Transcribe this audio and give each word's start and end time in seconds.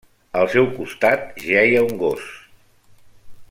Al 0.43 0.47
seu 0.53 0.69
costat 0.77 1.29
jeia 1.49 1.85
un 1.91 1.95
gos. 2.03 2.27